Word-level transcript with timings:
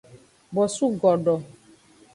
Bosu 0.55 0.89
godo. 1.01 1.41